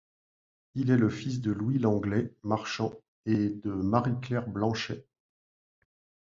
Il 0.73 0.89
est 0.89 0.97
le 0.97 1.11
fils 1.11 1.41
de 1.41 1.51
Louis 1.51 1.77
Langlais, 1.77 2.33
marchand, 2.41 2.91
et 3.27 3.49
de 3.49 3.69
Marie-Claire 3.71 4.49
Blanchet. 4.49 5.05